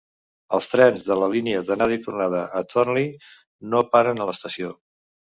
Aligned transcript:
Els 0.57 0.67
trens 0.69 1.01
de 1.09 1.17
la 1.23 1.25
línia 1.33 1.59
d'anada 1.67 1.93
i 1.97 1.99
tornada 2.05 2.39
a 2.59 2.61
Thornlie 2.71 3.11
no 3.75 3.83
paren 3.97 4.23
a 4.25 4.27
l'estació. 4.31 4.73